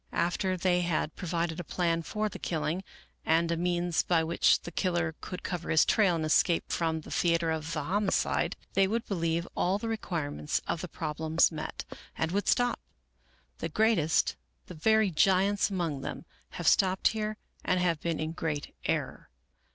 After 0.17 0.57
they 0.57 0.81
had 0.81 1.15
provided 1.15 1.59
a 1.59 1.63
plan 1.63 2.01
for 2.01 2.27
the 2.27 2.39
killing, 2.39 2.83
and 3.23 3.51
a 3.51 3.55
means 3.55 4.01
by 4.01 4.23
which 4.23 4.59
the 4.63 4.71
killer 4.71 5.13
could 5.21 5.43
cover 5.43 5.69
his 5.69 5.85
trail 5.85 6.15
and 6.15 6.25
escape 6.25 6.71
from 6.71 7.01
the 7.01 7.11
theater 7.11 7.51
of 7.51 7.71
the 7.73 7.83
homicide, 7.83 8.55
they 8.73 8.87
would 8.87 9.05
believe 9.05 9.47
all 9.55 9.77
the 9.77 9.87
requirements 9.87 10.59
of 10.67 10.81
the 10.81 10.87
problems 10.87 11.51
met, 11.51 11.85
and 12.17 12.31
would 12.31 12.47
stop. 12.47 12.79
The 13.59 13.69
greatest, 13.69 14.35
the 14.65 14.73
very 14.73 15.11
giants 15.11 15.69
among 15.69 16.01
them, 16.01 16.25
have 16.57 16.67
stopped 16.67 17.09
here 17.09 17.37
and 17.63 17.79
have 17.79 18.01
been 18.01 18.19
in 18.19 18.31
great 18.31 18.73
error. 18.85 19.29